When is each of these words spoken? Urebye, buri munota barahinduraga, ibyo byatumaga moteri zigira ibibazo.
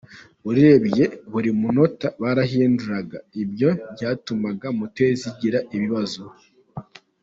Urebye, 0.49 1.05
buri 1.31 1.49
munota 1.59 2.07
barahinduraga, 2.21 3.17
ibyo 3.43 3.69
byatumaga 3.93 4.67
moteri 4.79 5.13
zigira 5.21 5.59
ibibazo. 5.75 6.21